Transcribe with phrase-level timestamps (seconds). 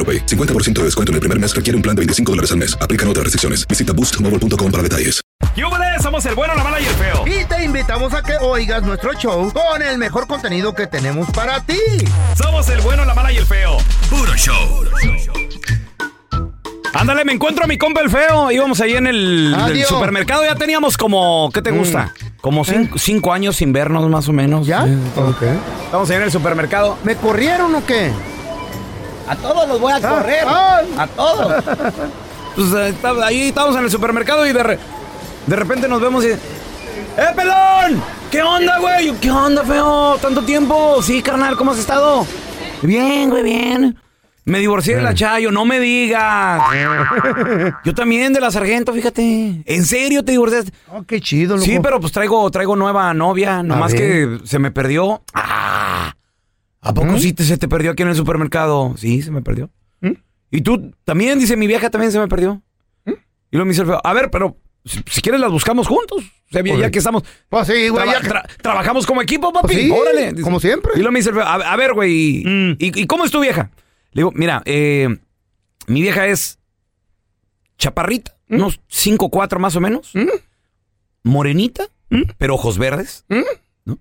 [0.00, 0.24] AroPay.
[0.24, 2.76] 50% de descuento en el primer mes requiere un plan de 25 dólares al mes.
[2.80, 3.68] Aplican otras restricciones.
[3.68, 5.20] Visita boostmobile.com para detalles.
[5.56, 6.02] ¡Yúbales!
[6.02, 7.24] Somos el bueno, la mala y el feo.
[7.26, 11.60] Y te invitamos a que oigas nuestro show con el mejor contenido que tenemos para
[11.60, 11.78] ti.
[12.36, 13.76] Somos el bueno, la mala y el feo.
[14.08, 14.84] Puro show.
[16.92, 18.50] Ándale, me encuentro a mi compa el feo.
[18.50, 19.54] Íbamos ahí en el,
[19.86, 20.44] supermercado.
[20.44, 22.12] Ya teníamos como, ¿qué te gusta?
[22.40, 24.66] Como cinco, cinco años sin vernos más o menos.
[24.66, 24.84] ¿Ya?
[24.84, 24.98] Sí.
[25.16, 25.42] Ok.
[25.84, 26.98] Estamos ahí en el supermercado.
[27.04, 28.10] ¿Me corrieron o qué?
[29.30, 30.44] A todos los voy a correr.
[30.46, 30.80] Ah.
[30.98, 31.64] A todos.
[32.56, 34.78] Pues eh, ahí estamos en el supermercado y de, re-
[35.46, 36.30] de repente nos vemos y...
[36.30, 36.38] ¡Eh,
[37.36, 38.02] pelón!
[38.28, 39.12] ¿Qué onda, güey?
[39.20, 40.18] ¿Qué onda, feo?
[40.20, 41.00] ¿Tanto tiempo?
[41.00, 42.26] Sí, carnal, ¿cómo has estado?
[42.82, 43.96] Bien, güey, bien.
[44.46, 46.60] Me divorcié de la Chayo, no me digas.
[47.84, 49.62] Yo también de la sargento, fíjate.
[49.64, 50.72] ¿En serio te divorciaste?
[50.92, 51.64] Oh, qué chido, loco.
[51.64, 55.22] Sí, pero pues traigo, traigo nueva novia, nomás que se me perdió.
[55.34, 56.12] Ah,
[56.82, 57.18] ¿A poco ¿Mm?
[57.18, 58.94] sí te, se te perdió aquí en el supermercado?
[58.96, 59.70] Sí, se me perdió.
[60.52, 62.60] Y tú también, dice mi vieja, también se me perdió.
[63.04, 63.12] ¿Mm?
[63.52, 66.24] Y lo me dice el feo, a ver, pero si, si quieres las buscamos juntos.
[66.24, 67.22] O sea, ya- ya que estamos...
[67.48, 68.02] Pues sí, güey.
[68.02, 69.68] traba- ya que- tra- trabajamos como equipo, papi.
[69.68, 70.30] Pues sí, Órale.
[70.32, 70.90] Dice- como siempre.
[70.96, 72.76] Y lo me dice el feo, a, a ver, güey, ¿y, Mm.
[72.80, 73.70] y- cómo es tu vieja?
[74.10, 75.08] Le digo, mira, eh,
[75.86, 76.58] mi vieja es
[77.78, 78.56] chaparrita, ¿Mm?
[78.56, 80.12] unos 5 4 más o menos.
[81.22, 82.22] Morenita, ¿Mm?
[82.38, 83.24] pero ojos verdes.
[83.84, 83.98] ¿no?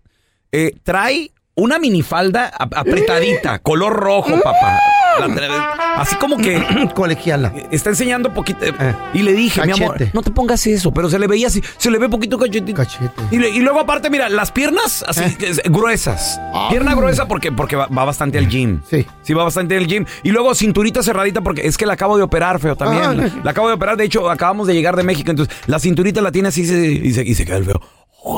[0.52, 4.80] Eh, trae una minifalda ap- apretadita, color rojo, papá.
[5.20, 6.64] La así como que
[6.96, 7.52] Colegiala.
[7.72, 8.64] está enseñando poquito.
[8.66, 11.48] eh, Eh, y le dije, mi amor, no te pongas eso, pero se le veía
[11.48, 12.74] así, se le ve poquito cachetito.
[12.78, 13.22] Cachete.
[13.32, 15.62] Y, le- y luego aparte, mira, las piernas así Eh.
[15.66, 16.40] gruesas.
[16.54, 16.68] Ah.
[16.70, 18.82] Pierna gruesa porque, porque va, va bastante al gym.
[18.90, 19.06] Sí.
[19.24, 20.06] Sí, va bastante al gym.
[20.24, 23.04] Y luego cinturita cerradita porque es que la acabo de operar, feo, también.
[23.04, 23.14] Ah.
[23.14, 26.22] La, la acabo de operar, de hecho, acabamos de llegar de México, entonces la cinturita
[26.22, 27.82] la tiene así se- y, se, y se queda el feo.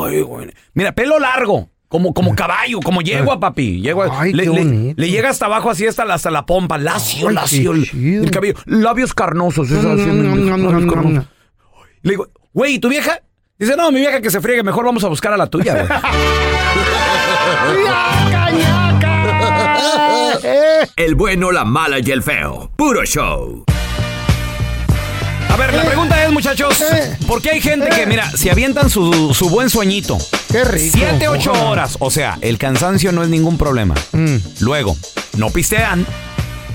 [0.03, 0.49] Ay, güey.
[0.73, 1.69] Mira, pelo largo.
[1.91, 3.81] Como, como caballo, como yegua, papi.
[3.81, 4.07] Yegua.
[4.17, 4.93] Ay, le, qué le- bonito.
[5.01, 6.77] le llega hasta abajo así hasta la, hasta la pompa.
[6.77, 7.73] Lacio, Ay, lacio.
[7.73, 8.53] El, cabello.
[8.65, 9.69] Labios carnosos.
[9.69, 10.05] así.
[12.03, 13.19] Le digo, güey, ¿y tu vieja?
[13.59, 15.87] Dice, no, mi vieja que se friegue, mejor vamos a buscar a la tuya, güey.
[20.43, 22.71] Eh, El bueno, la mala y el feo.
[22.77, 23.65] Puro show.
[25.51, 27.17] A ver, la pregunta es, muchachos, Eh.
[27.27, 30.17] ¿por qué hay gente que, mira, se avientan su, su buen sueñito?
[30.51, 30.97] Qué rico.
[30.97, 31.69] Siete, ocho Ojalá.
[31.69, 31.97] horas.
[31.99, 33.95] O sea, el cansancio no es ningún problema.
[34.13, 34.37] Mm.
[34.61, 34.95] Luego,
[35.37, 36.05] no pistean.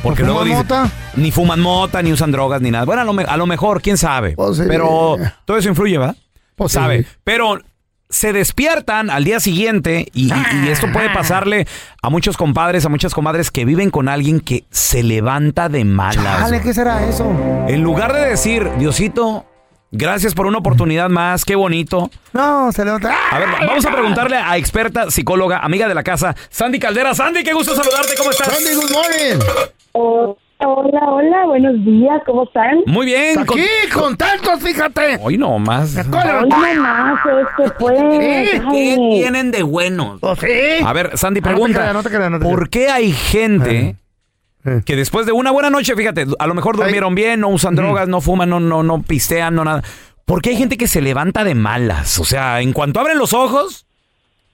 [0.03, 0.93] Porque ¿No luego fuman dicen- mota?
[1.17, 2.85] ni fuman mota, ni usan drogas, ni nada.
[2.85, 4.35] Bueno, a lo, me- a lo mejor, quién sabe.
[4.37, 4.63] Pues sí.
[4.69, 6.17] Pero todo eso influye, ¿verdad?
[6.55, 6.79] Pues sí.
[6.79, 7.07] sabe.
[7.25, 7.59] Pero
[8.09, 11.67] se despiertan al día siguiente y, y- y esto puede pasarle
[12.03, 16.39] a muchos compadres, a muchas comadres que viven con alguien que se levanta de malas.
[16.41, 16.61] Chale.
[16.63, 17.25] ¿qué será eso?
[17.69, 19.45] En lugar de decir, Diosito,
[19.91, 22.11] gracias por una oportunidad más, qué bonito.
[22.33, 23.15] No, se levanta.
[23.33, 27.15] A ver, vamos a preguntarle a experta psicóloga, amiga de la casa, Sandy Caldera.
[27.15, 28.49] Sandy, qué gusto saludarte, ¿cómo estás?
[28.55, 30.37] Sandy, good morning.
[30.59, 32.79] Hola, hola, buenos días, ¿cómo están?
[32.87, 33.39] Muy bien.
[33.39, 33.63] Aquí,
[33.93, 35.19] contentos, fíjate.
[35.21, 35.95] Hoy no más.
[35.97, 36.05] Hoy
[36.77, 37.99] nomás, este pues.
[37.99, 40.19] Sí, ¿Qué tienen de buenos?
[40.21, 40.83] Pues sí.
[40.85, 42.89] A ver, Sandy Ah, no te pregunta, creas, no te creas, no te ¿por qué
[42.89, 43.97] hay gente
[44.65, 44.81] Eh.
[44.87, 48.09] que después de una buena noche, fíjate, a lo mejor durmieron bien, no usan drogas,
[48.09, 49.83] no fuman, no, no, no pistean, no nada?
[50.25, 52.19] ¿Por qué hay gente que se levanta de malas?
[52.19, 53.87] O sea, en cuanto abren los ojos,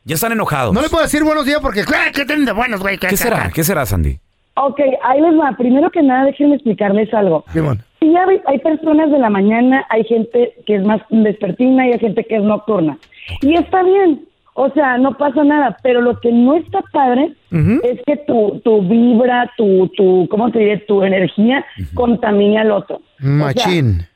[0.04, 0.74] ya están enojados.
[0.74, 2.98] No le puedo decir buenos días porque, claro, ¿qué tienen de buenos, güey?
[2.98, 3.52] ¿Qué será?
[3.54, 4.18] ¿Qué será, Sandy?
[4.54, 5.52] Ok, ahí les va.
[5.56, 7.44] Primero que nada, déjenme explicarles algo.
[7.48, 7.78] Simón.
[8.00, 11.98] Sí, hay, hay personas de la mañana, hay gente que es más despertina y hay
[11.98, 12.98] gente que es nocturna.
[13.40, 18.00] Y está bien, o sea, no pasa nada, pero lo que no está padre es
[18.06, 20.78] que tu, tu vibra, tu, tu, ¿cómo te diré?
[20.78, 21.64] Tu energía
[21.94, 23.00] contamine al otro.
[23.18, 24.06] Machín.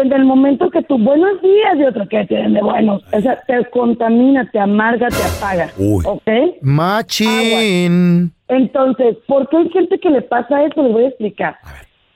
[0.00, 3.38] En el momento que tú, buenos días y otro que tienen de buenos, o sea,
[3.46, 5.70] te contamina, te amarga, te apaga.
[5.76, 6.02] Uy.
[6.06, 6.28] ¿Ok?
[6.62, 8.32] Machín.
[8.48, 10.82] Entonces, ¿por qué hay gente que le pasa eso?
[10.82, 11.56] Les voy a explicar.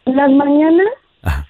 [0.07, 0.87] Las mañanas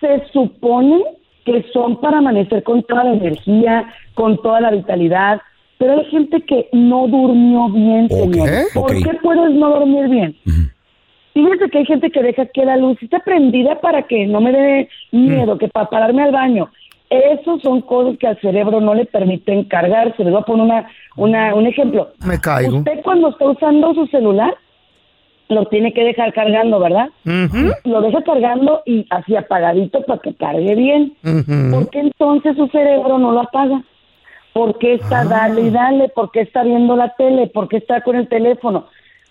[0.00, 1.00] se supone
[1.44, 5.40] que son para amanecer con toda la energía, con toda la vitalidad,
[5.78, 8.49] pero hay gente que no durmió bien, señor.
[8.75, 10.37] ¿Por qué puedes no dormir bien?
[11.37, 14.53] Fíjense que hay gente que deja que la luz esté prendida para que no me
[14.53, 16.71] dé miedo, que para pararme al baño.
[17.11, 20.25] Esos son cosas que al cerebro no le permiten cargarse.
[20.25, 22.09] Les voy a poner una, una, un ejemplo.
[22.25, 22.79] Me caigo.
[22.79, 24.56] Usted cuando está usando su celular,
[25.50, 27.11] lo tiene que dejar cargando, ¿verdad?
[27.85, 31.12] Lo deja cargando y así apagadito para que cargue bien.
[31.71, 33.83] ¿Por qué entonces su cerebro no lo apaga?
[34.55, 36.09] ¿Por qué está dale y dale?
[36.09, 37.47] ¿Por qué está viendo la tele?
[37.49, 38.87] ¿Por qué está con el teléfono?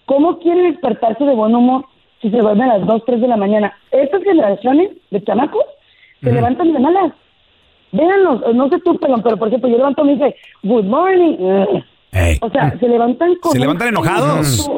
[0.06, 1.86] ¿Cómo quiere despertarse de buen humor
[2.22, 3.74] si se duerme a las 2, 3 de la mañana?
[3.92, 5.66] Estas generaciones de chamacos
[6.22, 7.14] se levantan de malas.
[7.92, 11.38] Véanlos, no sé tú, pero, pero por ejemplo, yo levanto y me dice, good morning.
[12.42, 13.52] O sea, se levantan con...
[13.52, 14.70] Se levantan enojados.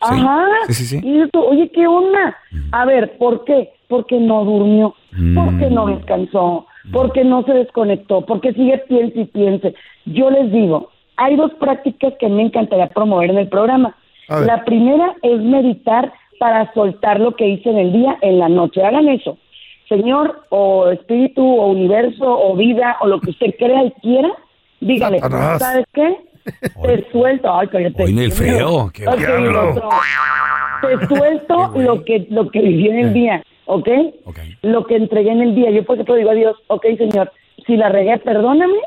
[0.00, 0.46] Ajá.
[0.66, 1.00] Sí, sí, sí.
[1.02, 2.36] Y tú, oye, ¿qué onda?
[2.72, 3.72] A ver, ¿por qué?
[3.88, 4.94] Porque no durmió,
[5.34, 9.74] porque no descansó, porque no se desconectó, porque sigue piense y piense.
[10.04, 13.96] Yo les digo, hay dos prácticas que me encantaría promover en el programa.
[14.28, 18.82] La primera es meditar para soltar lo que hice en el día, en la noche.
[18.82, 19.38] Hagan eso.
[19.88, 24.30] Señor, o espíritu, o universo, o vida, o lo que usted crea y quiera,
[24.80, 25.58] dígale, Satanás.
[25.60, 26.16] ¿sabes qué?
[26.82, 27.52] Te suelto.
[27.52, 28.02] Ay, cállate.
[28.04, 29.70] El feo, qué Ok, diablo.
[29.70, 29.88] otro.
[30.82, 33.88] Te suelto lo que, lo que viví en el día, ¿ok?
[34.24, 34.38] Ok.
[34.62, 35.70] Lo que entregué en el día.
[35.70, 37.32] Yo por ejemplo digo a Dios, ok, Señor,
[37.66, 38.78] si la regué, perdóname.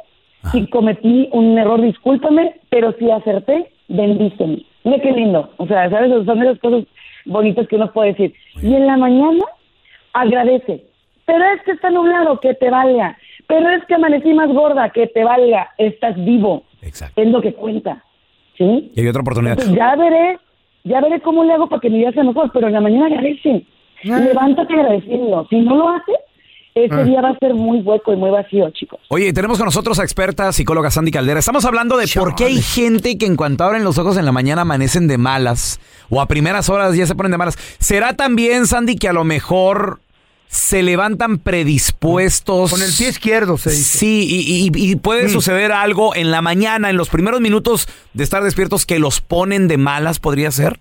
[0.52, 2.56] Si cometí un error, discúlpame.
[2.70, 4.64] Pero si acerté, bendíceme.
[4.86, 5.50] Mira qué lindo.
[5.58, 6.12] O sea, ¿sabes?
[6.26, 6.84] Son esas cosas
[7.26, 8.34] bonitas que uno puede decir.
[8.62, 9.44] Y en la mañana,
[10.14, 10.86] agradece.
[11.26, 13.18] Pero es que está nublado, que te valga.
[13.48, 15.70] Pero es que amanecí más gorda, que te valga.
[15.78, 16.64] Estás vivo.
[16.82, 17.22] Exacto.
[17.22, 18.04] Es lo que cuenta.
[18.58, 18.92] ¿Sí?
[18.96, 19.58] Y hay otra oportunidad.
[19.74, 20.38] Ya veré,
[20.84, 23.06] ya veré cómo le hago para que mi día sea mejor, pero en la mañana
[23.06, 23.64] agradece.
[24.04, 25.48] Levántate agradeciendo.
[25.50, 26.16] Si no lo haces,
[26.76, 29.00] ese día va a ser muy hueco y muy vacío, chicos.
[29.10, 31.40] Oye, tenemos con nosotros a experta psicóloga Sandy Caldera.
[31.40, 34.32] Estamos hablando de por qué hay gente que en cuanto abren los ojos en la
[34.32, 35.80] mañana amanecen de malas
[36.10, 37.58] o a primeras horas ya se ponen de malas.
[37.80, 40.00] ¿Será también, Sandy, que a lo mejor
[40.48, 42.72] se levantan predispuestos?
[42.72, 43.98] Con el pie izquierdo se dice.
[44.00, 48.24] Sí, y, y- y puede suceder algo en la mañana, en los primeros minutos de
[48.24, 50.80] estar despiertos que los ponen de malas, ¿podría ser?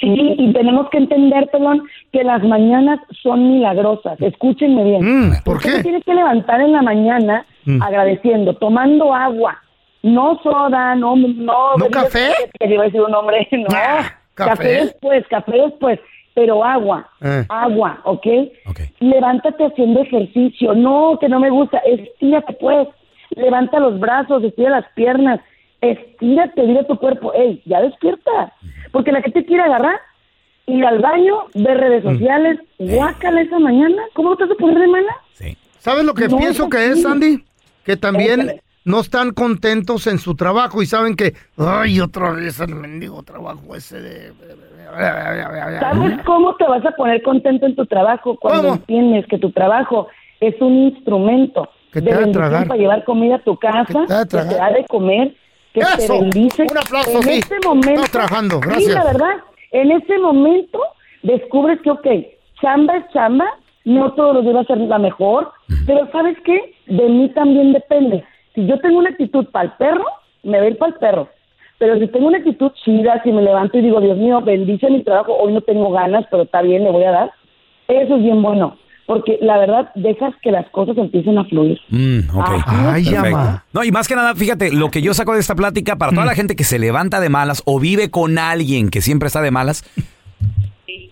[0.00, 1.82] Sí, y tenemos que entender, pelón,
[2.16, 4.18] que las mañanas son milagrosas.
[4.22, 5.02] Escúchenme bien.
[5.28, 5.76] Mm, ¿Por Usted qué?
[5.76, 7.82] se tiene que levantar en la mañana Mm.
[7.82, 9.58] agradeciendo, tomando agua.
[10.02, 11.14] No soda, no...
[11.16, 12.28] ¿No, ¿No bebidas café?
[12.58, 13.66] Que iba a decir un nombre, no.
[13.74, 14.04] Ah,
[14.34, 14.50] café.
[14.50, 14.68] ¿café?
[14.68, 16.00] después, café después.
[16.34, 17.44] Pero agua, Eh.
[17.48, 18.26] agua, ¿ok?
[18.68, 18.80] Ok.
[19.00, 20.74] Levántate haciendo ejercicio.
[20.74, 21.78] No, que no me gusta.
[21.78, 22.88] Estírate, pues.
[23.30, 25.40] Levanta los brazos, estira las piernas.
[25.80, 28.52] Estírate, dile a tu cuerpo, ey, ya despierta.
[28.92, 29.98] Porque la gente quiere agarrar,
[30.66, 32.12] ir al baño, ver redes Mm.
[32.12, 34.02] sociales, guácala esa mañana.
[34.14, 35.16] ¿Cómo te vas a poner de mala?
[35.34, 35.56] Sí.
[35.78, 37.02] ¿Sabes lo que No, pienso que es, sí.
[37.02, 37.44] Sandy?
[37.84, 38.62] Que también Échale.
[38.84, 43.74] no están contentos en su trabajo y saben que, ay, otra vez el mendigo trabajo
[43.76, 44.32] ese de...
[45.80, 48.74] ¿Sabes cómo te vas a poner contento en tu trabajo cuando ¿Cómo?
[48.74, 50.08] entiendes que tu trabajo
[50.40, 52.68] es un instrumento Que te de bendición tragar.
[52.68, 55.34] para llevar comida a tu casa, Que te da de que te da de comer,
[55.74, 56.20] que te ¡Eso!
[56.20, 56.62] bendice?
[56.70, 57.30] Un aplauso, en sí.
[57.38, 58.94] este momento, Estamos trabajando, Sí, gracias.
[58.94, 59.34] la verdad,
[59.80, 60.80] en ese momento
[61.22, 62.06] descubres que, ok,
[62.60, 63.46] chamba es chamba,
[63.84, 65.52] no todos los días va a ser la mejor,
[65.86, 66.74] pero ¿sabes qué?
[66.86, 68.24] De mí también depende.
[68.54, 70.04] Si yo tengo una actitud para el perro,
[70.42, 71.28] me a ir para el perro.
[71.78, 75.02] Pero si tengo una actitud chida, si me levanto y digo, Dios mío, bendice mi
[75.02, 77.32] trabajo, hoy no tengo ganas, pero está bien, le voy a dar,
[77.88, 78.78] eso es bien bueno.
[79.06, 81.78] Porque la verdad, dejas que las cosas empiecen a fluir.
[81.90, 82.46] Mm, ok.
[82.66, 83.64] Ah, Ay, llama.
[83.72, 86.26] No, y más que nada, fíjate, lo que yo saco de esta plática, para toda
[86.26, 89.50] la gente que se levanta de malas o vive con alguien que siempre está de
[89.52, 89.84] malas,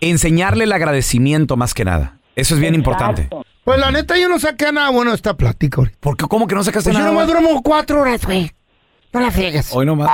[0.01, 2.17] enseñarle el agradecimiento más que nada.
[2.35, 3.29] Eso es bien importante.
[3.63, 5.81] Pues la neta yo no saqué nada bueno de esta plática.
[5.99, 6.25] ¿Por qué?
[6.27, 7.11] ¿Cómo que no sacaste Pues yo nada?
[7.13, 7.41] nomás güey?
[7.43, 8.51] duermo cuatro horas, güey.
[9.13, 9.73] No la friegues.
[9.73, 10.09] Hoy nomás.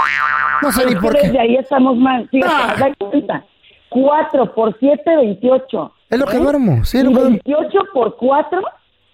[0.61, 1.39] No sé ni por desde qué.
[1.39, 2.27] ahí estamos mal.
[2.29, 2.75] Fíjate, Ah.
[2.77, 3.43] da cuenta.
[3.89, 5.93] 4 por 7, 28.
[6.11, 7.39] Es lo que duermo, sí, es Y lo que duermo.
[7.45, 8.61] 28 por 4,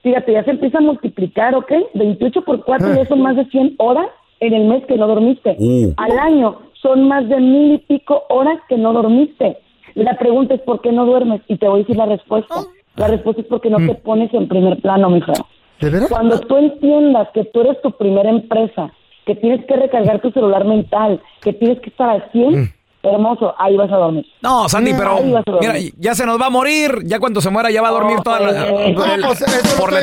[0.04, 1.72] fíjate, ya se empieza a multiplicar, ¿ok?
[1.94, 2.96] 28 por 4 Ah.
[2.98, 4.08] ya son más de 100 horas
[4.39, 5.56] en el mes que no dormiste.
[5.60, 5.94] Uh.
[5.98, 9.58] Al año son más de mil y pico horas que no dormiste.
[9.96, 11.42] La pregunta es ¿por qué no duermes?
[11.48, 12.56] Y te voy a decir la respuesta.
[12.96, 15.46] La respuesta es porque no te pones en primer plano, mi feo.
[15.80, 16.10] ¿De veras?
[16.10, 18.92] Cuando tú entiendas que tú eres tu primera empresa,
[19.25, 22.74] que tienes que recargar tu celular mental, que tienes que estar al 100,
[23.08, 24.26] hermoso, ahí vas a dormir.
[24.42, 25.70] No, Sandy, pero Ahí vas a dormir.
[25.74, 27.00] mira, ya se nos va a morir.
[27.06, 29.44] Ya cuando se muera ya va a dormir toda la, eh, por, el- no, pues,
[29.80, 30.02] por la,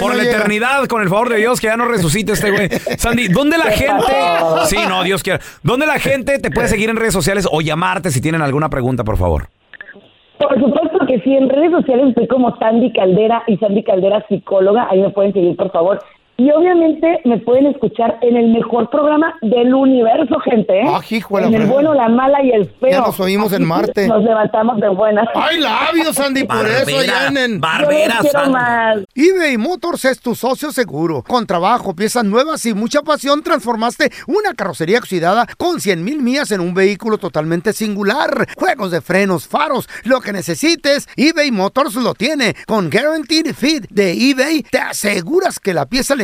[0.00, 0.36] por la llega.
[0.36, 2.68] eternidad, con el favor de Dios, que ya no resucite este güey.
[2.98, 4.12] Sandy, ¿dónde la gente?
[4.66, 5.40] Sí, no, Dios quiera.
[5.62, 9.04] ¿Dónde la gente te puede seguir en redes sociales o llamarte si tienen alguna pregunta,
[9.04, 9.48] por favor?
[10.38, 14.88] Por supuesto que sí, en redes sociales estoy como Sandy Caldera y Sandy Caldera psicóloga,
[14.90, 16.02] ahí me pueden seguir por favor.
[16.36, 20.84] Y obviamente me pueden escuchar en el mejor programa del universo, gente, ¿eh?
[20.88, 22.90] Ah, hijo de la en el bueno, la mala y el feo.
[22.90, 24.08] Ya nos oímos en Aquí Marte.
[24.08, 25.28] Nos levantamos de buenas.
[25.34, 26.42] ¡Ay, labios, Sandy!
[26.42, 27.36] Por eso allá en...
[27.36, 27.68] en- Yo
[28.08, 28.96] los quiero más.
[29.14, 31.22] eBay Motors es tu socio seguro.
[31.22, 36.50] Con trabajo, piezas nuevas y mucha pasión, transformaste una carrocería oxidada con 100 mil millas
[36.50, 38.48] en un vehículo totalmente singular.
[38.56, 42.56] Juegos de frenos, faros, lo que necesites, eBay Motors lo tiene.
[42.66, 46.23] Con Guaranteed Fit de eBay, te aseguras que la pieza le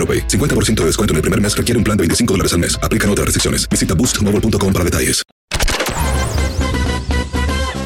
[0.01, 0.27] AroPay.
[0.27, 2.79] 50% de descuento en el primer mes requiere un plan de 25 dólares al mes.
[2.81, 3.69] Aplican otras restricciones.
[3.69, 5.21] Visita boostmobile.com para detalles.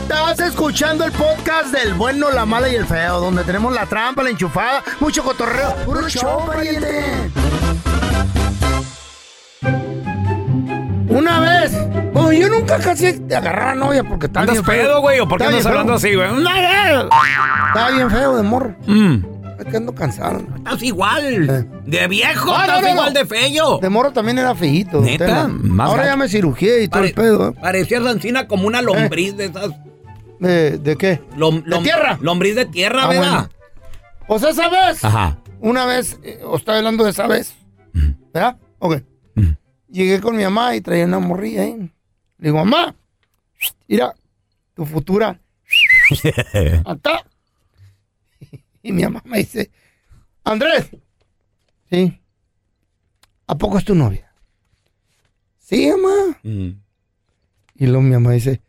[0.04, 4.24] Estás escuchando el podcast del bueno, la mala y el feo, donde tenemos la trampa,
[4.24, 5.76] la enchufada, mucho cotorreo.
[5.86, 7.32] ¡Puro show, pariente!
[11.10, 11.72] Una vez,
[12.14, 14.84] bueno, yo nunca casi te agarraba a novia porque estaba ¿Andas bien feo.
[14.88, 15.20] pedo, güey?
[15.20, 16.10] ¿O por qué andas bien hablando feo.
[16.10, 16.30] así, güey?
[17.68, 18.76] Estaba bien feo de morro.
[18.86, 19.35] Mm.
[19.60, 20.44] Es que ando cansado.
[20.58, 21.68] Estás igual.
[21.86, 22.94] De viejo, Ah, estás no, no.
[22.94, 23.78] igual de feo.
[23.80, 25.02] De morro también era feíto.
[25.02, 25.48] ¿Neta?
[25.48, 27.50] Más Ahora ya me cirugié y todo el pedo.
[27.50, 27.54] ¿eh?
[27.62, 29.70] Parecías Ancina como una lombriz de esas.
[30.40, 31.22] ¿De, de qué?
[31.38, 32.18] lom- ¿De tierra?
[32.22, 33.32] Lombriz de tierra, Ah, ¿verdad?
[33.32, 33.50] bueno.
[34.28, 35.38] Pues esa vez, Ajá.
[35.62, 37.56] una vez, eh, os estaba hablando de esa vez.
[38.34, 38.58] ¿Verdad?
[38.80, 39.02] Ok.
[39.90, 41.74] Llegué con mi mamá y traía una morrilla ahí.
[42.40, 42.94] Le digo, mamá,
[43.88, 44.14] mira,
[44.74, 45.40] tu futura.
[46.86, 47.24] Acá.
[48.86, 49.72] Y mi mamá me dice,
[50.44, 50.86] Andrés.
[51.90, 52.22] Sí.
[53.48, 54.32] ¿A poco es tu novia?
[55.58, 56.38] Sí, mamá.
[56.44, 56.70] Mm.
[57.78, 58.62] Y luego mi mamá dice,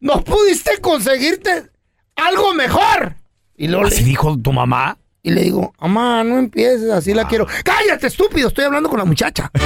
[0.00, 1.68] ¿no pudiste conseguirte
[2.16, 3.16] algo mejor?
[3.54, 4.96] Y luego le- ¿Así dijo tu mamá?
[5.22, 7.46] y le digo, mamá, no empieces, así la quiero.
[7.62, 8.48] ¡Cállate, estúpido!
[8.48, 9.50] Estoy hablando con la muchacha.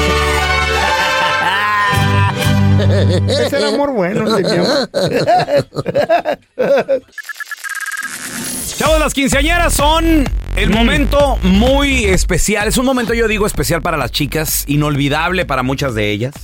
[3.28, 4.90] Ese era amor bueno, mi mamá.
[8.76, 10.24] Chavos, las quinceañeras son
[10.56, 12.68] el momento muy especial.
[12.68, 16.34] Es un momento, yo digo, especial para las chicas, inolvidable para muchas de ellas.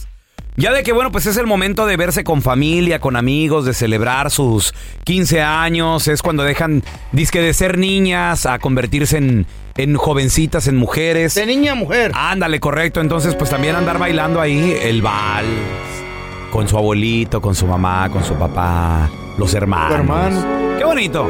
[0.56, 3.72] Ya de que, bueno, pues es el momento de verse con familia, con amigos, de
[3.72, 6.08] celebrar sus 15 años.
[6.08, 11.34] Es cuando dejan, disque de ser niñas, a convertirse en, en jovencitas, en mujeres.
[11.34, 12.12] De niña a mujer.
[12.14, 13.00] Ándale, correcto.
[13.00, 15.48] Entonces, pues también andar bailando ahí el vals.
[16.50, 19.98] Con su abuelito, con su mamá, con su papá, los hermanos.
[19.98, 20.71] Hermano.
[20.92, 21.26] Bonito.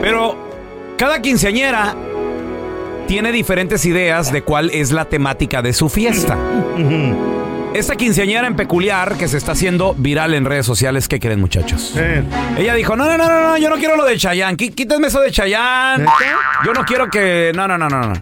[0.00, 1.96] Pero cada quinceañera
[3.08, 6.38] tiene diferentes ideas de cuál es la temática de su fiesta.
[7.74, 11.96] Esta quinceañera en peculiar que se está haciendo viral en redes sociales, ¿qué creen muchachos?
[12.56, 14.54] Ella dijo, no, no, no, no, no, yo no quiero lo de Chayán.
[14.54, 16.06] Quítenme eso de Chayán.
[16.64, 17.50] Yo no quiero que...
[17.56, 18.12] No, no, no, no, no.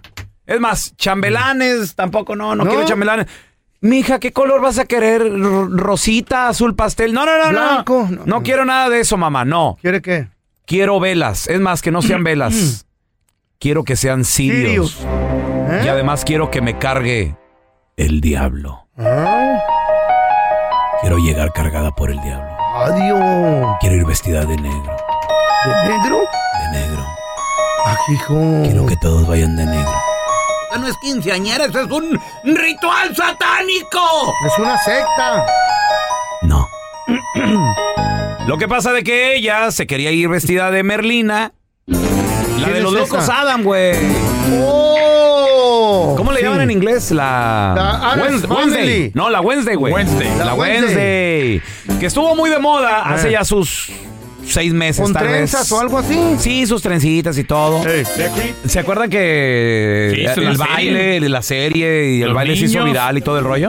[0.47, 2.71] Es más, chambelanes tampoco, no, no, ¿No?
[2.71, 3.27] quiero chambelanes.
[3.83, 5.31] Mija, ¿qué color vas a querer?
[5.31, 7.13] ¿Rosita, azul pastel?
[7.13, 8.09] No, no, no, Blanco.
[8.11, 8.43] No no.
[8.43, 9.77] quiero nada de eso, mamá, no.
[9.83, 10.29] ¿Quiere qué?
[10.71, 11.49] Quiero velas.
[11.49, 12.87] Es más, que no sean velas.
[13.59, 14.93] Quiero que sean cirios.
[14.93, 15.05] Sirius.
[15.69, 15.83] ¿Eh?
[15.85, 17.35] Y además quiero que me cargue
[17.97, 18.87] el diablo.
[18.97, 19.59] Ah,
[21.01, 22.57] Quiero llegar cargada por el diablo.
[22.77, 23.77] Adiós.
[23.81, 24.97] Quiero ir vestida de negro.
[25.65, 26.21] ¿De negro?
[26.21, 27.05] De negro.
[27.85, 28.39] Ah, hijo.
[28.63, 29.93] Quiero que todos vayan de negro.
[30.69, 34.35] Esta no es quinceañera, ese es un ritual satánico.
[34.47, 35.47] Es una secta.
[36.43, 36.69] No.
[38.51, 41.53] Lo que pasa de que ella se quería ir vestida de Merlina.
[41.87, 41.99] La
[42.57, 43.43] ¿Quién de los es locos esa?
[43.43, 43.95] Adam, güey.
[44.61, 46.15] ¡Oh!
[46.17, 46.45] ¿Cómo le Sí.
[46.47, 47.13] llaman en inglés?
[47.13, 48.65] La, La Addams Wednes- Family.
[48.75, 49.13] Wednesday.
[49.15, 49.93] No, la Wednesday, güey.
[49.95, 50.29] Wednesday.
[50.37, 51.63] La, La Wednesday.
[52.01, 53.33] Que estuvo muy de moda hace Eh.
[53.35, 53.89] ya sus
[54.47, 55.73] seis meses, ¿Con tal trenzas vez.
[55.73, 56.19] o algo así?
[56.39, 57.83] Sí, sus trencitas y todo.
[58.67, 62.79] ¿Se acuerdan que Sí, el la baile de la serie y el baile se hizo
[62.81, 62.87] niños.
[62.87, 63.69] viral y todo el rollo?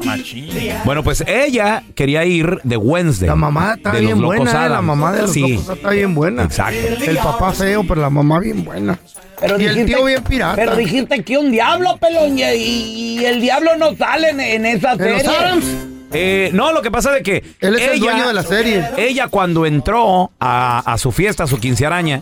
[0.85, 3.27] Bueno, pues ella quería ir de Wednesday.
[3.29, 6.13] La mamá está de bien buena, eh, la mamá de los Sí, locos está bien
[6.15, 6.43] buena.
[6.43, 6.77] Exacto.
[7.05, 8.97] El papá feo, pero la mamá bien buena.
[9.39, 10.55] Pero y el tío bien pirata.
[10.55, 14.95] Pero dijiste que un diablo, pelón, y, y el diablo no sale en, en esa
[14.95, 15.90] ¿De los serie.
[16.13, 18.85] Eh, no, lo que pasa es que Él es ella, el dueño de la serie.
[18.97, 22.21] Ella cuando entró a, a su fiesta, a su quincearaña,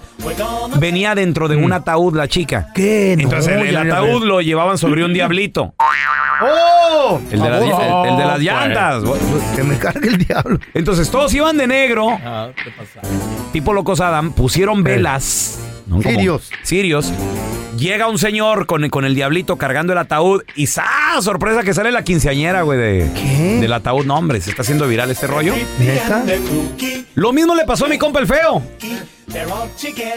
[0.77, 2.67] venía dentro de un ataúd la chica.
[2.69, 2.73] Mm.
[2.73, 3.15] ¿Qué?
[3.17, 5.73] No, Entonces el, ataúd lo llevaban sobre un diablito.
[6.41, 7.19] ¡Oh!
[7.31, 8.07] El de, las, Favor.
[8.07, 8.43] el- el de las pues.
[8.43, 9.03] llantas.
[9.55, 10.59] Que me cargue el diablo.
[10.73, 12.49] Entonces todos iban de negro, Ah,
[13.51, 15.59] tipo locos Adam, pusieron velas.
[15.89, 15.97] ¿No?
[16.01, 16.49] Como- Sirios.
[16.63, 17.11] Sirios.
[17.77, 20.83] Llega un señor con, el- con el diablito cargando el ataúd y ¡sa!
[21.21, 23.57] Sorpresa que sale la quinceañera, güey, de, ¿Qué?
[23.61, 24.05] del ataúd.
[24.05, 25.53] No, hombre, se está haciendo viral este rollo.
[25.79, 26.23] ¿Neta?
[27.15, 28.61] Lo mismo le pasó a mi compa el feo.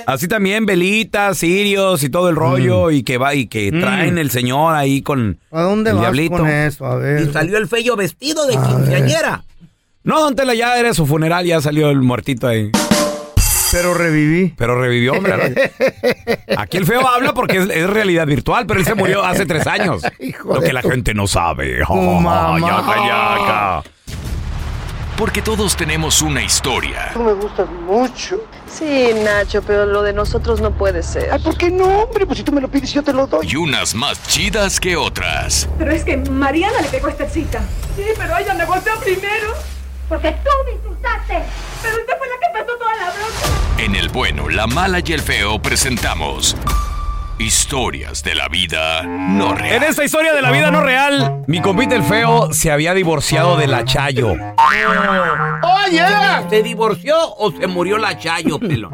[0.07, 4.31] Así también, velitas, sirios y todo el rollo y que va y que traen el
[4.31, 6.39] señor ahí con ¿A dónde el vas diablito.
[6.39, 6.87] con eso?
[6.87, 7.29] A ver.
[7.29, 9.45] Y salió el feyo vestido de quinceañera.
[10.05, 12.71] No, don Tela, ya era su funeral, ya salió el muertito ahí.
[13.73, 14.55] Pero reviví.
[14.57, 15.73] Pero revivió, hombre.
[16.59, 19.67] Aquí el feo habla porque es, es realidad virtual, pero él se murió hace tres
[19.67, 20.03] años.
[20.21, 21.83] Hijo Lo que la gente no sabe.
[21.87, 22.61] Tu mamá.
[22.61, 23.83] Yaca, yaca.
[25.17, 27.13] Porque todos tenemos una historia.
[27.17, 28.45] me gustas mucho.
[28.67, 31.31] Sí, Nacho, pero lo de nosotros no puede ser.
[31.33, 32.27] Ay, ¿por qué no, hombre?
[32.27, 33.47] Pues si tú me lo pides, yo te lo doy.
[33.49, 35.69] Y unas más chidas que otras.
[35.79, 37.61] Pero es que Mariana le pegó esta cita.
[37.97, 39.55] Sí, pero ella me golpeó primero.
[40.09, 41.39] Porque tú me insultaste.
[41.83, 43.62] Pero usted fue la que empezó toda la bronca.
[43.83, 46.57] En el bueno, la mala y el feo presentamos
[47.39, 49.83] historias de la vida no En real.
[49.83, 53.67] esta historia de la vida no real, mi compita el feo se había divorciado de
[53.67, 54.29] la Chayo.
[55.63, 56.03] ¡Oye!
[56.49, 58.93] ¿Se divorció o se murió la Chayo, pelón?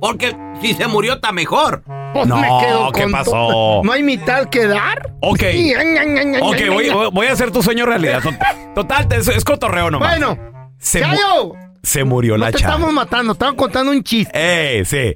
[0.00, 1.82] Porque si se murió está mejor.
[2.12, 3.80] Pues No, me quedo ¿qué con pasó?
[3.82, 5.14] ¿No hay mitad que dar?
[5.22, 5.42] Ok.
[6.42, 8.20] Ok, voy, a hacer tu sueño realidad.
[8.22, 8.38] Tot-
[8.74, 10.10] Total, es, es cotorreo nomás.
[10.10, 10.36] Bueno,
[10.78, 11.54] se, ¡Chayo!
[11.84, 12.68] Se murió No la te Chayo.
[12.68, 14.32] estamos matando, estamos contando un chiste.
[14.34, 15.14] Eh, sí.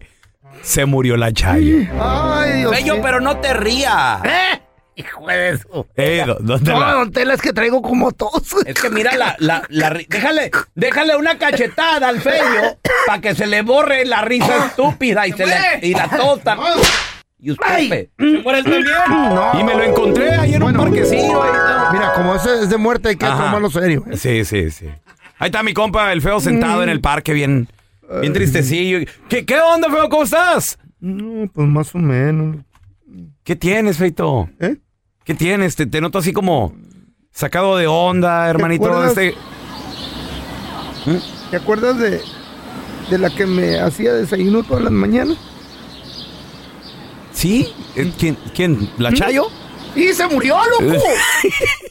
[0.62, 1.78] Se murió la Chayo.
[2.00, 2.98] Ay, Dios mío.
[3.02, 4.22] pero no te rías.
[4.24, 4.60] ¡Eh!
[4.96, 5.86] Hijo de eso.
[5.96, 8.32] Eh, ¿dó- ¿dónde No, la- don Tela, es que traigo como tos.
[8.66, 12.76] Es que mira la, la, la ri- déjale, déjale una cachetada al feyo
[13.06, 16.58] para que se le borre la risa estúpida y se le y la tos tam-
[17.38, 17.88] Y usted Ay.
[17.88, 18.84] pe- se muere él también.
[19.08, 19.52] No.
[19.60, 20.82] Y me lo encontré ahí en Bueno.
[20.82, 21.42] un parquecillo.
[21.44, 21.50] ahí.
[21.92, 23.44] Mira, como eso es de muerte, hay que Ajá.
[23.44, 24.04] tomarlo serio.
[24.10, 24.16] ¿eh?
[24.16, 24.88] Sí, sí, sí.
[25.38, 27.68] Ahí está mi compa, el feo sentado en el parque, bien,
[28.20, 28.98] bien tristecillo.
[29.28, 30.08] ¿Qué, ¿Qué onda, feo?
[30.08, 30.78] ¿Cómo estás?
[31.00, 32.56] No, pues más o menos.
[33.44, 34.48] ¿Qué tienes, feito?
[34.58, 34.76] ¿Eh?
[35.24, 35.76] ¿Qué tienes?
[35.76, 36.74] Te, te noto así como
[37.30, 38.86] sacado de onda, hermanito.
[38.86, 39.16] acuerdas?
[39.16, 39.34] Este...
[41.50, 42.20] ¿Te acuerdas de,
[43.10, 45.38] de la que me hacía desayuno todas las mañanas?
[47.32, 47.72] ¿Sí?
[47.94, 48.36] Eh, ¿Quién?
[48.54, 48.90] ¿Quién?
[48.98, 49.46] ¿La Chayo?
[49.94, 51.02] ¡Y se murió, loco!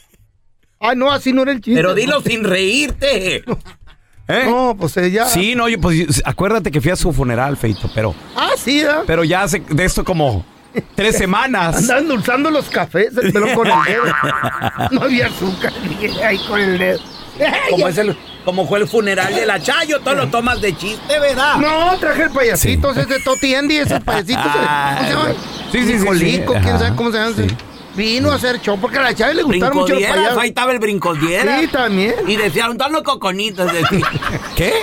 [0.79, 1.77] Ay, no, así no era el chiste.
[1.79, 3.43] Pero dilo sin reírte.
[4.29, 4.43] ¿Eh?
[4.45, 5.25] No, pues ella.
[5.25, 8.87] Sí, no, yo, pues, acuérdate que fui a su funeral, feito, pero, Ah, sí, ¿eh?
[9.05, 10.45] pero ya hace de esto como
[10.95, 11.77] tres semanas.
[11.77, 14.03] Andaba endulzando los cafés, el pelo con el dedo.
[14.91, 16.99] No había azúcar, dije, ahí con el dedo.
[17.69, 21.19] Como, es el, como fue el funeral de la Chayo, todo lo tomas de chiste,
[21.19, 21.55] ¿verdad?
[21.57, 24.39] No, traje el payasito, ese de Toti Andy, ese payasito.
[24.41, 25.33] ese- ¿Cómo se llama?
[25.71, 25.97] Sí, sí, sí, sí.
[25.99, 27.31] Nicolico, quién sabe cómo se llama.
[27.31, 27.47] ese.
[27.97, 30.45] Vino a hacer show porque a la chave le gustaron mucho los Brincodieras, ahí payasos.
[30.45, 31.59] estaba el brincodiera.
[31.59, 32.13] Sí, también.
[32.27, 33.71] Y decían, dale coconitos.
[34.55, 34.73] ¿Qué?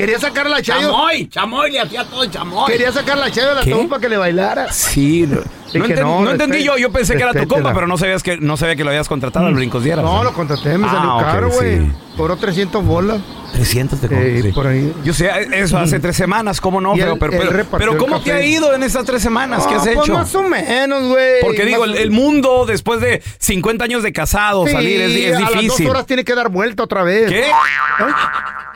[0.00, 0.88] Quería sacar la chayo.
[0.90, 2.70] Chamoy, chamoy, le hacía todo el chamoy.
[2.72, 4.72] Quería sacar la chayo de la tumba para que le bailara.
[4.72, 6.76] Sí, no, no enten- no, no entendí yo.
[6.78, 9.08] Yo pensé que era tu compa, pero no sabías que no sabía que lo habías
[9.08, 10.04] contratado al Brincos Dieras.
[10.04, 11.78] No, lo contraté, me Ah, salió caro, güey.
[11.80, 11.92] sí.
[12.16, 13.18] Cobró 300 bolas.
[13.52, 14.52] 300 de Eh, sí.
[14.52, 14.92] por ahí.
[15.04, 16.92] Yo sé, eso hace tres semanas, ¿cómo no?
[16.94, 19.66] Pero, pero, ¿cómo te ha ido en estas tres semanas?
[19.66, 20.14] ¿Qué has Ah, pues hecho?
[20.14, 21.40] más o menos, güey.
[21.42, 25.40] Porque digo, el, mundo después de 50 años de casado, Sí, salir es, es A
[25.40, 25.84] las difícil.
[25.86, 27.28] dos horas tiene que dar vuelta otra vez.
[27.28, 27.40] ¿Qué?
[27.48, 27.52] ¿Eh?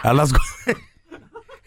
[0.03, 0.33] A las...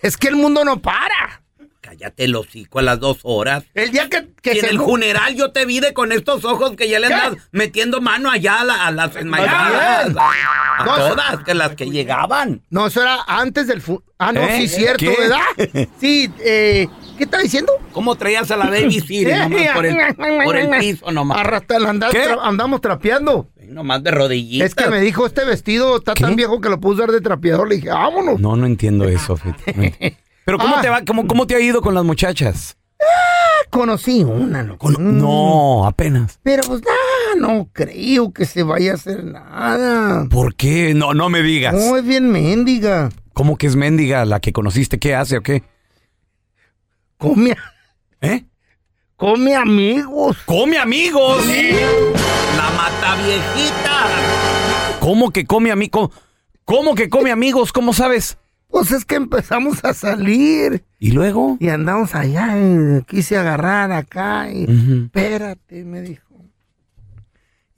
[0.01, 1.41] Es que el mundo no para.
[1.81, 3.63] Cállate el hocico a las dos horas.
[3.73, 6.43] El día que, que Y en se el funeral yo te vi de con estos
[6.43, 10.09] ojos que ya le andas metiendo mano allá a, la- a las enmayadas.
[10.17, 12.61] A, No, todas, que las que llegaban.
[12.69, 14.03] No, eso era antes del fu...
[14.19, 14.57] Ah, no, ¿Eh?
[14.57, 15.15] sí, cierto, ¿Qué?
[15.17, 15.87] ¿verdad?
[16.01, 17.71] Sí, eh, ¿Qué está diciendo?
[17.93, 19.97] ¿Cómo traías a la baby Siri nomás por el,
[20.43, 21.37] por el piso nomás?
[21.39, 22.25] Arrastra, andamos, ¿Qué?
[22.27, 23.49] tra- andamos trapeando.
[23.67, 24.69] Nomás de rodillitas.
[24.69, 27.67] Es que me dijo, este vestido está tan viejo que lo puedo usar de trapeador.
[27.67, 28.39] Le dije, vámonos.
[28.39, 30.17] No, no entiendo eso, fíjate.
[30.45, 30.81] Pero ¿cómo Ah.
[30.81, 31.01] te va?
[31.05, 32.77] ¿Cómo, cómo te ha ido con las muchachas?
[33.69, 34.77] Conocí una, ¿no?
[34.97, 36.39] No, apenas.
[36.41, 40.25] Pero pues no, no creo que se vaya a hacer nada.
[40.29, 40.93] ¿Por qué?
[40.93, 41.73] No, no me digas.
[41.75, 43.09] No, es bien mendiga.
[43.33, 44.97] ¿Cómo que es mendiga la que conociste?
[44.99, 45.63] ¿Qué hace o qué?
[47.17, 47.73] Come, a-
[48.25, 48.45] ¿Eh?
[49.17, 50.37] come amigos.
[50.45, 51.45] ¡Come amigos!
[51.45, 51.53] La
[52.77, 54.05] mata viejita.
[54.99, 56.11] ¿Cómo que come amigos?
[56.65, 57.71] ¿Cómo que come amigos?
[57.73, 58.37] ¿Cómo sabes?
[58.69, 61.57] Pues es que empezamos a salir ¿Y luego?
[61.59, 65.03] y andamos allá y quise agarrar acá y Ujú.
[65.05, 66.23] espérate, me dijo.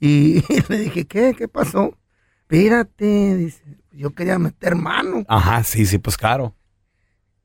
[0.00, 1.34] Y le dije, ¿qué?
[1.36, 1.96] ¿Qué pasó?
[2.42, 5.24] Espérate, dice, yo quería meter mano.
[5.28, 6.54] Ajá, sí, sí, pues claro.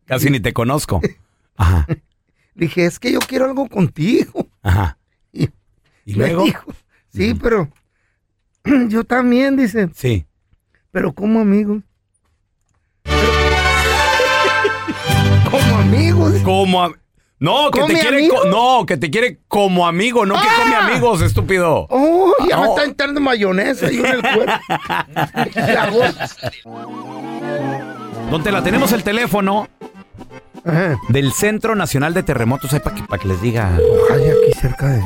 [0.05, 1.01] Casi ni te conozco.
[1.57, 1.87] Ajá,
[2.55, 4.47] dije, es que yo quiero algo contigo.
[4.63, 4.97] ajá.
[5.31, 5.43] Y,
[6.05, 6.43] ¿Y me luego?
[6.45, 6.73] dijo,
[7.15, 7.69] sí, pero
[8.89, 10.25] yo también, dice, Sí.
[10.91, 11.81] pero como amigos.
[15.51, 16.33] como amigos.
[16.43, 16.95] Como am-
[17.39, 20.87] No, que te ¿Come quiere no, que te quiere como amigo, no que come Ah.
[20.87, 21.85] amigos, estúpido.
[21.89, 22.75] Oh, ya me Oh.
[22.75, 24.53] está entrando mayonesa ahí en el cuerpo.
[28.31, 29.67] Donde la tenemos el teléfono
[30.65, 30.95] Ajá.
[31.09, 33.77] del Centro Nacional de Terremotos, ahí para que, pa' que les diga.
[34.05, 35.03] Ojalá aquí cerca de.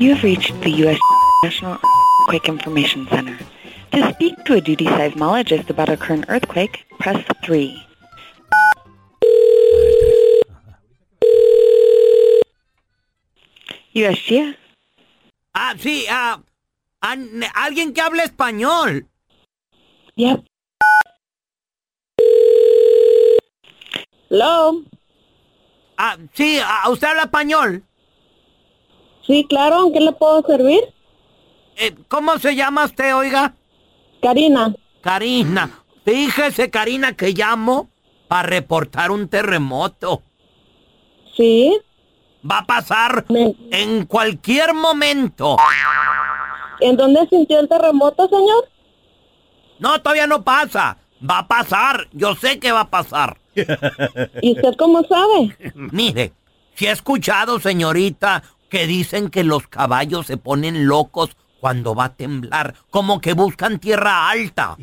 [0.00, 0.98] You have reached the U.S.
[1.42, 1.78] National
[2.20, 3.38] Earthquake Information Center.
[3.92, 7.82] To speak to a duty seismologist about a current earthquake, press 3.
[13.94, 14.56] USGS.
[15.54, 16.42] Ah, sí, ah,
[17.00, 19.06] an- alguien que hable español.
[20.16, 20.44] Yep.
[24.28, 24.82] Hello.
[25.96, 27.82] Ah, sí, ah, ¿usted habla español?
[29.26, 30.80] Sí, claro, ¿en qué le puedo servir?
[31.76, 33.54] Eh, ¿Cómo se llama usted, oiga?
[34.22, 34.74] Karina.
[35.02, 35.70] Karina.
[36.04, 37.90] Fíjese, Karina, que llamo
[38.28, 40.22] para reportar un terremoto.
[41.36, 41.76] Sí.
[42.48, 45.56] Va a pasar Me- en cualquier momento.
[46.80, 48.68] ¿En dónde sintió el terremoto, señor?
[49.78, 50.98] No, todavía no pasa.
[51.28, 52.08] Va a pasar.
[52.12, 53.38] Yo sé que va a pasar.
[54.42, 55.56] ¿Y usted cómo sabe?
[55.74, 56.32] Mire,
[56.74, 62.14] si ha escuchado, señorita, que dicen que los caballos se ponen locos cuando va a
[62.14, 64.76] temblar, como que buscan tierra alta.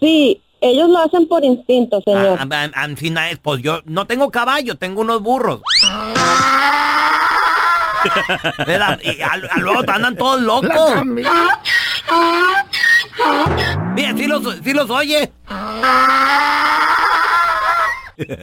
[0.00, 2.38] Sí, ellos lo hacen por instinto, señor.
[2.40, 5.60] Ah, ah, ah, si na- pues yo no tengo caballo, tengo unos burros.
[8.66, 9.00] ¿Verdad?
[9.02, 11.04] Y al, al luego andan todos locos.
[13.94, 15.32] Mira, si los, sí los oye.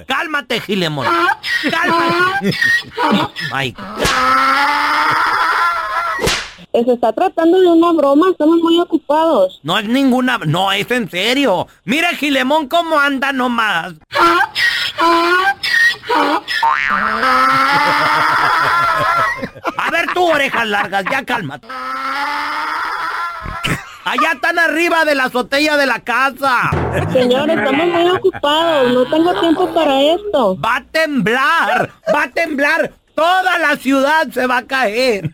[0.07, 1.07] Cálmate, Gilemón.
[1.69, 2.51] Cálmate.
[3.53, 3.75] Ay,
[6.73, 9.59] Se está tratando de una broma, estamos muy ocupados.
[9.63, 10.37] no es ninguna...
[10.45, 11.67] No, es en serio.
[11.83, 13.93] Mira, Gilemón, cómo anda nomás.
[19.77, 21.67] A ver tú, orejas largas, ya cálmate.
[24.03, 26.71] Allá están arriba de la azotea de la casa.
[27.13, 30.59] Señor, estamos muy ocupados, no tengo tiempo para esto.
[30.59, 32.91] Va a temblar, va a temblar.
[33.13, 35.29] Toda la ciudad se va a caer.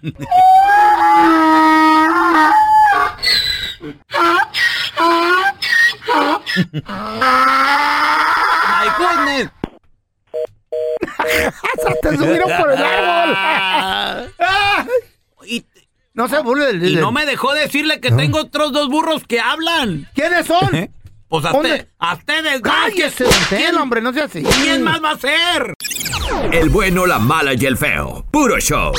[8.74, 9.50] My goodness.
[12.02, 14.34] Te subieron por el árbol.
[16.18, 19.40] No se burle del y no me dejó decirle que tengo otros dos burros que
[19.40, 20.10] hablan.
[20.16, 20.74] ¿Quiénes son?
[20.76, 20.90] ¿Eh?
[21.30, 22.60] Pues a, usted- a ustedes.
[22.62, 24.42] Cállese, Tela, hombre, no sea así.
[24.42, 25.76] ¿Quién más va a ser?
[26.52, 28.26] El bueno, la mala y el feo.
[28.32, 28.92] Puro show.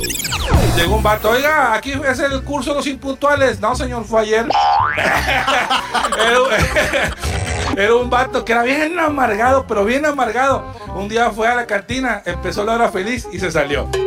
[0.77, 3.59] Llegó un vato, oiga, aquí es el curso de los impuntuales.
[3.59, 4.47] No, señor, fue ayer.
[6.17, 6.49] era, un-
[7.79, 10.73] era un vato que era bien amargado, pero bien amargado.
[10.95, 13.89] Un día fue a la cantina, empezó la hora feliz y se salió.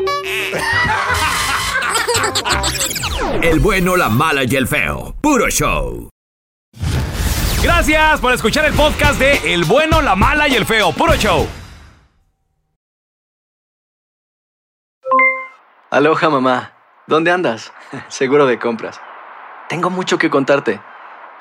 [3.41, 5.15] El bueno, la mala y el feo.
[5.21, 6.09] Puro show.
[7.63, 10.91] Gracias por escuchar el podcast de El bueno, la mala y el feo.
[10.91, 11.47] Puro show.
[15.89, 16.73] Aloha mamá,
[17.05, 17.73] ¿dónde andas?
[18.07, 19.01] Seguro de compras.
[19.67, 20.79] Tengo mucho que contarte.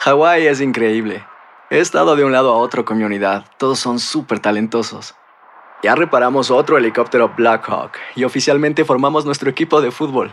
[0.00, 1.24] Hawái es increíble.
[1.70, 3.44] He estado de un lado a otro con mi unidad.
[3.58, 5.14] Todos son súper talentosos.
[5.82, 10.32] Ya reparamos otro helicóptero Blackhawk y oficialmente formamos nuestro equipo de fútbol.